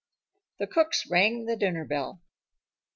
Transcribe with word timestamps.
The 0.57 0.65
cooks 0.65 1.05
rang 1.11 1.45
the 1.45 1.55
dinner 1.55 1.85
bell. 1.85 2.23